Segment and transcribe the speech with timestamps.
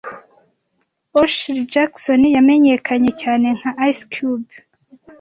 [1.19, 4.53] O'Shey Jackson yamenyekanye cyane nka Ice Cube